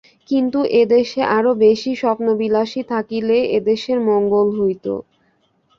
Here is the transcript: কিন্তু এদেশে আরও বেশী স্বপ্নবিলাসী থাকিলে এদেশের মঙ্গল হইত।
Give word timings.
কিন্তু 0.29 0.59
এদেশে 0.81 1.21
আরও 1.37 1.51
বেশী 1.63 1.91
স্বপ্নবিলাসী 1.95 2.81
থাকিলে 2.91 3.37
এদেশের 3.57 3.97
মঙ্গল 4.09 4.47
হইত। 4.57 4.85